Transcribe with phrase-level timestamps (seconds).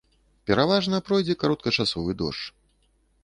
[0.51, 2.43] Пераважна пройдзе кароткачасовы дождж.